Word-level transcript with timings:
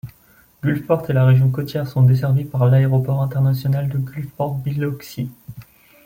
Gulfport 0.63 1.07
et 1.11 1.13
la 1.13 1.25
région 1.27 1.51
côtière 1.51 1.87
sont 1.87 2.01
desservis 2.01 2.45
par 2.45 2.65
l'aéroport 2.65 3.21
international 3.21 3.87
de 3.87 3.99
Gulfport-Biloxi. 3.99 5.29